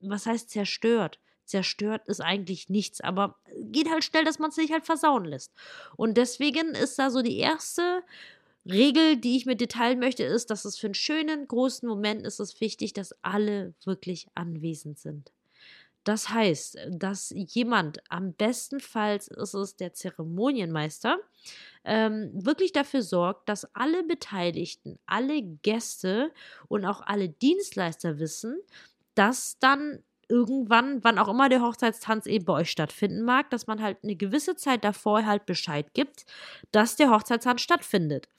[0.02, 1.20] was heißt zerstört.
[1.46, 5.52] Zerstört ist eigentlich nichts, aber geht halt schnell, dass man es sich halt versauen lässt.
[5.96, 8.04] Und deswegen ist da so die erste
[8.66, 12.26] Regel, die ich mit dir teilen möchte, ist, dass es für einen schönen, großen Moment
[12.26, 15.32] ist es wichtig, dass alle wirklich anwesend sind.
[16.04, 21.20] Das heißt, dass jemand, am bestenfalls ist es der Zeremonienmeister,
[21.84, 26.32] ähm, wirklich dafür sorgt, dass alle Beteiligten, alle Gäste
[26.68, 28.60] und auch alle Dienstleister wissen,
[29.16, 33.82] dass dann irgendwann, wann auch immer der Hochzeitstanz eben bei euch stattfinden mag, dass man
[33.82, 36.26] halt eine gewisse Zeit davor halt Bescheid gibt,
[36.72, 38.30] dass der Hochzeitstanz stattfindet.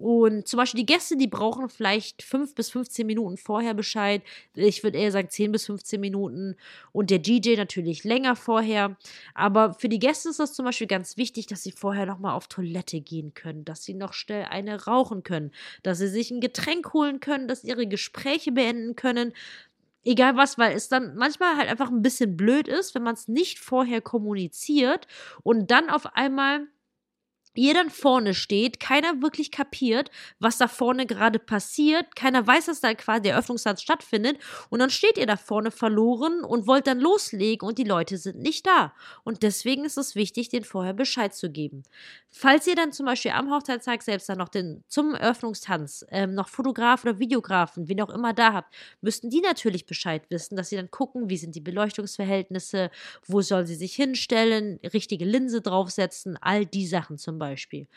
[0.00, 4.22] Und zum Beispiel die Gäste, die brauchen vielleicht 5 bis 15 Minuten vorher Bescheid.
[4.54, 6.56] Ich würde eher sagen 10 bis 15 Minuten.
[6.90, 8.96] Und der DJ natürlich länger vorher.
[9.34, 12.48] Aber für die Gäste ist das zum Beispiel ganz wichtig, dass sie vorher nochmal auf
[12.48, 16.94] Toilette gehen können, dass sie noch schnell eine rauchen können, dass sie sich ein Getränk
[16.94, 19.34] holen können, dass ihre Gespräche beenden können.
[20.02, 23.28] Egal was, weil es dann manchmal halt einfach ein bisschen blöd ist, wenn man es
[23.28, 25.06] nicht vorher kommuniziert
[25.42, 26.68] und dann auf einmal
[27.54, 32.94] dann vorne steht, keiner wirklich kapiert, was da vorne gerade passiert, keiner weiß, dass da
[32.94, 37.66] quasi der Öffnungstanz stattfindet und dann steht ihr da vorne verloren und wollt dann loslegen
[37.66, 38.92] und die Leute sind nicht da.
[39.24, 41.82] Und deswegen ist es wichtig, den vorher Bescheid zu geben.
[42.30, 46.48] Falls ihr dann zum Beispiel am Hochzeitstag selbst dann noch den zum Eröffnungstanz ähm, noch
[46.48, 50.76] Fotografen oder Videografen, wie auch immer da habt, müssten die natürlich Bescheid wissen, dass sie
[50.76, 52.90] dann gucken, wie sind die Beleuchtungsverhältnisse,
[53.26, 57.88] wo soll sie sich hinstellen, richtige Linse draufsetzen, all die Sachen zum Beispiel.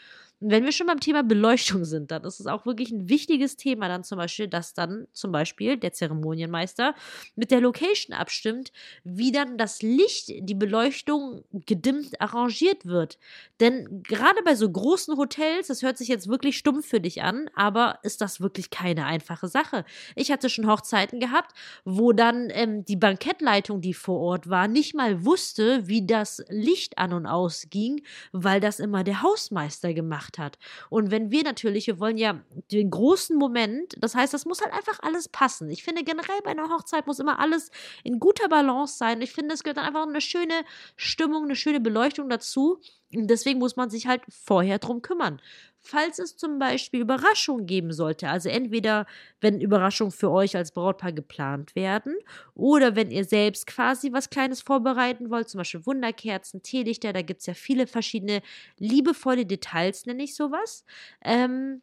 [0.45, 3.87] Wenn wir schon beim Thema Beleuchtung sind, dann ist es auch wirklich ein wichtiges Thema
[3.87, 6.95] dann zum Beispiel, dass dann zum Beispiel der Zeremonienmeister
[7.35, 13.17] mit der Location abstimmt, wie dann das Licht, die Beleuchtung gedimmt arrangiert wird.
[13.61, 17.49] Denn gerade bei so großen Hotels, das hört sich jetzt wirklich stumpf für dich an,
[17.55, 19.85] aber ist das wirklich keine einfache Sache.
[20.15, 21.53] Ich hatte schon Hochzeiten gehabt,
[21.85, 26.97] wo dann ähm, die Bankettleitung, die vor Ort war, nicht mal wusste, wie das Licht
[26.97, 30.57] an und aus ging, weil das immer der Hausmeister gemacht gemacht hat.
[30.89, 32.41] Und wenn wir natürlich, wir wollen ja
[32.71, 35.69] den großen Moment, das heißt, das muss halt einfach alles passen.
[35.69, 37.71] Ich finde generell bei einer Hochzeit muss immer alles
[38.03, 39.21] in guter Balance sein.
[39.21, 40.63] Ich finde, es gehört dann einfach eine schöne
[40.95, 42.79] Stimmung, eine schöne Beleuchtung dazu.
[43.13, 45.39] Deswegen muss man sich halt vorher drum kümmern
[45.83, 48.29] falls es zum Beispiel Überraschungen geben sollte.
[48.29, 49.05] Also entweder,
[49.41, 52.15] wenn Überraschungen für euch als Brautpaar geplant werden
[52.55, 57.41] oder wenn ihr selbst quasi was Kleines vorbereiten wollt, zum Beispiel Wunderkerzen, Teelichter, da gibt
[57.41, 58.41] es ja viele verschiedene
[58.79, 60.85] liebevolle Details, nenne ich sowas.
[61.23, 61.81] Ähm,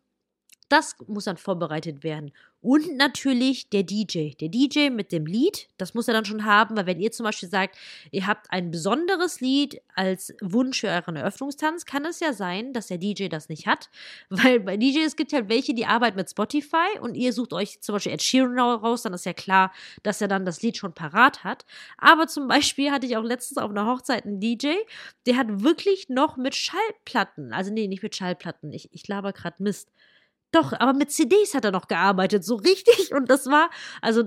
[0.70, 2.33] das muss dann vorbereitet werden.
[2.62, 4.35] Und natürlich der DJ.
[4.35, 7.24] Der DJ mit dem Lied, das muss er dann schon haben, weil wenn ihr zum
[7.24, 7.76] Beispiel sagt,
[8.11, 12.88] ihr habt ein besonderes Lied als Wunsch für euren Eröffnungstanz, kann es ja sein, dass
[12.88, 13.88] der DJ das nicht hat.
[14.28, 17.94] Weil bei DJs gibt halt welche, die arbeiten mit Spotify und ihr sucht euch zum
[17.94, 21.42] Beispiel Ed Sheeran raus, dann ist ja klar, dass er dann das Lied schon parat
[21.42, 21.64] hat.
[21.98, 24.74] Aber zum Beispiel hatte ich auch letztens auf einer Hochzeit einen DJ,
[25.26, 29.62] der hat wirklich noch mit Schallplatten, also nee, nicht mit Schallplatten, ich, ich laber gerade
[29.62, 29.90] Mist
[30.52, 33.14] doch, aber mit CDs hat er noch gearbeitet, so richtig.
[33.14, 33.70] Und das war,
[34.02, 34.24] also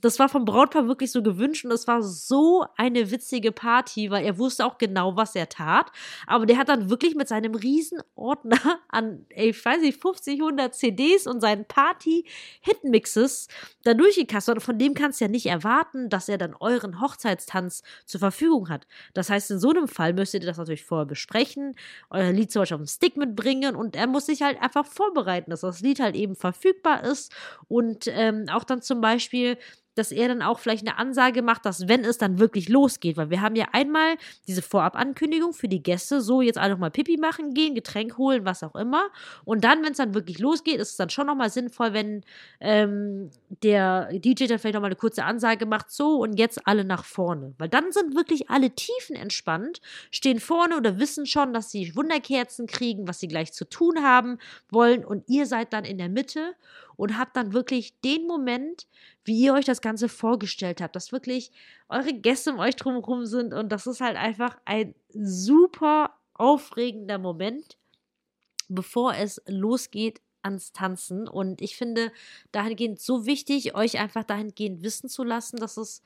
[0.00, 4.24] das war vom Brautpaar wirklich so gewünscht und das war so eine witzige Party, weil
[4.24, 5.90] er wusste auch genau, was er tat.
[6.26, 11.26] Aber der hat dann wirklich mit seinem Riesenordner an, ich weiß nicht, 50, 100 CDs
[11.26, 13.48] und seinen Party-Hitmixes
[13.82, 14.56] da durchgekastet.
[14.56, 18.68] Und von dem kannst du ja nicht erwarten, dass er dann euren Hochzeitstanz zur Verfügung
[18.68, 18.86] hat.
[19.14, 21.74] Das heißt, in so einem Fall müsstet ihr das natürlich vorher besprechen,
[22.10, 25.39] euer Lied zum Beispiel auf dem Stick mitbringen und er muss sich halt einfach vorbereiten,
[25.48, 27.32] dass das Lied halt eben verfügbar ist.
[27.68, 29.56] Und ähm, auch dann zum Beispiel
[30.00, 33.30] dass er dann auch vielleicht eine Ansage macht, dass wenn es dann wirklich losgeht, weil
[33.30, 34.16] wir haben ja einmal
[34.48, 38.62] diese Vorabankündigung für die Gäste, so jetzt alle nochmal Pipi machen gehen, Getränk holen, was
[38.62, 39.10] auch immer.
[39.44, 42.24] Und dann, wenn es dann wirklich losgeht, ist es dann schon nochmal sinnvoll, wenn
[42.60, 43.30] ähm,
[43.62, 47.54] der DJ dann vielleicht nochmal eine kurze Ansage macht, so und jetzt alle nach vorne.
[47.58, 52.66] Weil dann sind wirklich alle tiefen entspannt, stehen vorne oder wissen schon, dass sie Wunderkerzen
[52.66, 54.38] kriegen, was sie gleich zu tun haben
[54.70, 56.54] wollen und ihr seid dann in der Mitte
[57.00, 58.86] und habt dann wirklich den Moment,
[59.24, 61.50] wie ihr euch das Ganze vorgestellt habt, dass wirklich
[61.88, 67.78] eure Gäste um euch drumherum sind und das ist halt einfach ein super aufregender Moment,
[68.68, 71.26] bevor es losgeht ans Tanzen.
[71.26, 72.12] Und ich finde
[72.52, 76.02] dahingehend so wichtig, euch einfach dahingehend wissen zu lassen, dass es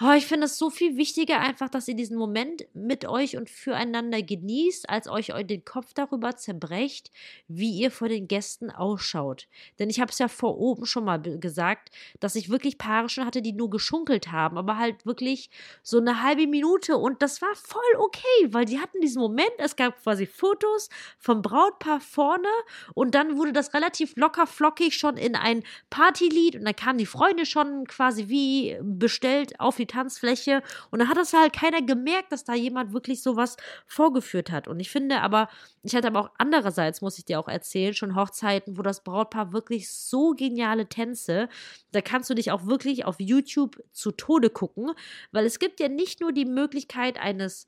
[0.00, 3.48] Oh, ich finde es so viel wichtiger einfach, dass ihr diesen Moment mit euch und
[3.48, 7.12] füreinander genießt, als euch den Kopf darüber zerbrecht,
[7.46, 9.46] wie ihr vor den Gästen ausschaut.
[9.78, 13.26] Denn ich habe es ja vor oben schon mal gesagt, dass ich wirklich Paare schon
[13.26, 15.50] hatte, die nur geschunkelt haben, aber halt wirklich
[15.84, 19.76] so eine halbe Minute und das war voll okay, weil die hatten diesen Moment, es
[19.76, 22.48] gab quasi Fotos vom Brautpaar vorne
[22.94, 27.06] und dann wurde das relativ locker flockig schon in ein Partylied und dann kamen die
[27.06, 30.62] Freunde schon quasi wie bestellt auf die Tanzfläche.
[30.90, 34.68] Und da hat das halt keiner gemerkt, dass da jemand wirklich sowas vorgeführt hat.
[34.68, 35.48] Und ich finde aber,
[35.82, 39.52] ich hatte aber auch andererseits, muss ich dir auch erzählen, schon Hochzeiten, wo das Brautpaar
[39.52, 41.48] wirklich so geniale Tänze,
[41.90, 44.92] da kannst du dich auch wirklich auf YouTube zu Tode gucken,
[45.32, 47.66] weil es gibt ja nicht nur die Möglichkeit eines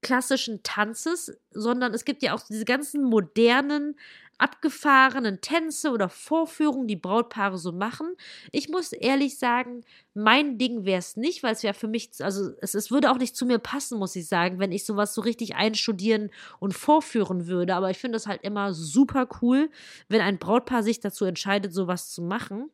[0.00, 3.96] klassischen Tanzes, sondern es gibt ja auch diese ganzen modernen
[4.38, 8.14] abgefahrenen Tänze oder Vorführungen, die Brautpaare so machen.
[8.52, 9.82] Ich muss ehrlich sagen,
[10.14, 13.18] mein Ding wäre es nicht, weil es wäre für mich, also es, es würde auch
[13.18, 17.46] nicht zu mir passen, muss ich sagen, wenn ich sowas so richtig einstudieren und vorführen
[17.46, 17.74] würde.
[17.74, 19.70] Aber ich finde es halt immer super cool,
[20.08, 22.70] wenn ein Brautpaar sich dazu entscheidet, sowas zu machen.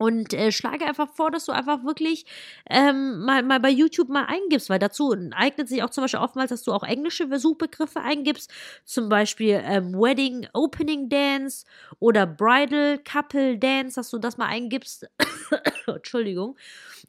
[0.00, 2.24] Und äh, schlage einfach vor, dass du einfach wirklich
[2.70, 6.48] ähm, mal, mal bei YouTube mal eingibst, weil dazu eignet sich auch zum Beispiel oftmals,
[6.48, 8.50] dass du auch englische Suchbegriffe eingibst,
[8.86, 11.66] zum Beispiel ähm, Wedding Opening Dance
[11.98, 15.06] oder Bridal Couple Dance, dass du das mal eingibst.
[15.86, 16.56] Entschuldigung.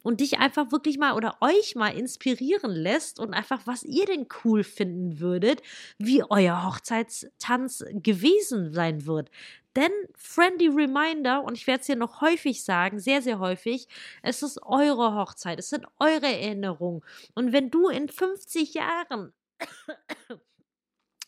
[0.02, 4.26] Und dich einfach wirklich mal oder euch mal inspirieren lässt und einfach, was ihr denn
[4.44, 5.62] cool finden würdet,
[5.96, 9.30] wie euer Hochzeitstanz gewesen sein wird.
[9.76, 13.88] Denn friendly reminder, und ich werde es hier noch häufig sagen, sehr, sehr häufig,
[14.22, 17.02] es ist eure Hochzeit, es sind eure Erinnerungen.
[17.34, 19.32] Und wenn du in 50 Jahren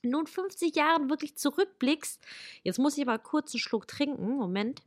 [0.03, 2.21] nun 50 Jahren wirklich zurückblickst,
[2.63, 4.83] jetzt muss ich aber kurz einen Schluck trinken, Moment.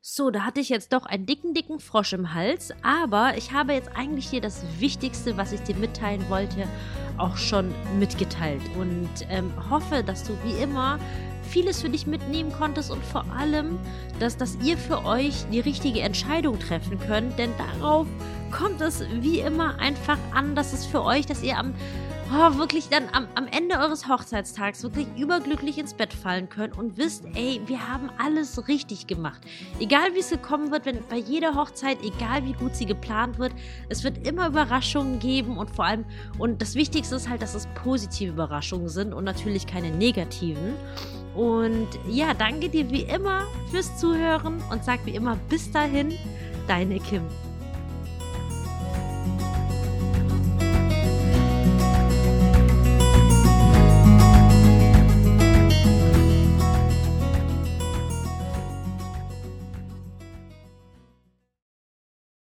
[0.00, 3.72] So, da hatte ich jetzt doch einen dicken, dicken Frosch im Hals, aber ich habe
[3.72, 6.68] jetzt eigentlich hier das Wichtigste, was ich dir mitteilen wollte,
[7.18, 11.00] auch schon mitgeteilt und ähm, hoffe, dass du wie immer
[11.48, 13.78] vieles für dich mitnehmen konntest und vor allem,
[14.20, 18.06] dass, dass ihr für euch die richtige Entscheidung treffen könnt, denn darauf
[18.50, 21.74] kommt es wie immer einfach an, dass es für euch, dass ihr am
[22.30, 26.96] oh, wirklich dann am, am Ende eures Hochzeitstags wirklich überglücklich ins Bett fallen könnt und
[26.96, 29.40] wisst, ey, wir haben alles richtig gemacht.
[29.80, 33.52] Egal wie es gekommen wird, wenn bei jeder Hochzeit, egal wie gut sie geplant wird,
[33.88, 36.04] es wird immer Überraschungen geben und vor allem,
[36.38, 40.74] und das Wichtigste ist halt, dass es positive Überraschungen sind und natürlich keine negativen.
[41.34, 46.12] Und ja, danke dir wie immer fürs Zuhören und sag wie immer bis dahin,
[46.66, 47.22] deine Kim.